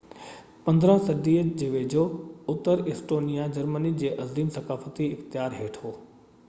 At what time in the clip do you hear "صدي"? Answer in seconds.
1.07-1.35